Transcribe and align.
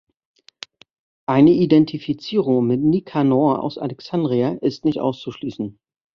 Eine 1.27 1.51
Identifizierung 1.51 2.65
mit 2.65 2.81
Nikanor 2.81 3.61
aus 3.63 3.77
Alexandria 3.77 4.53
ist 4.53 4.83
nicht 4.83 4.99
auszuschließen. 4.99 5.79